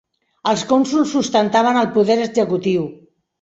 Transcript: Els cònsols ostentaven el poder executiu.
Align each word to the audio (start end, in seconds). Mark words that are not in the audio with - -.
Els 0.51 0.61
cònsols 0.71 1.13
ostentaven 1.21 1.79
el 1.83 1.91
poder 1.99 2.17
executiu. 2.25 2.89